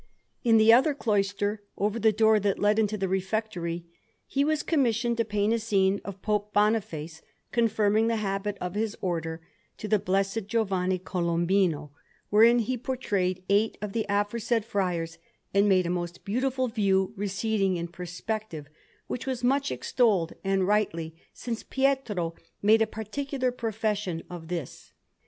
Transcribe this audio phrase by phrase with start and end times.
[0.43, 3.85] In the other cloister, over the door that led into the refectory,
[4.25, 8.97] he was commissioned to paint a scene of Pope Boniface confirming the habit of his
[8.99, 9.41] Order
[9.77, 11.91] to the Blessed Giovanni Colombino,
[12.31, 15.19] wherein he portrayed eight of the aforesaid friars,
[15.53, 18.69] and made a most beautiful view receding in perspective,
[19.05, 22.33] which was much extolled, and rightly, since Pietro
[22.63, 24.93] made a particular profession of this.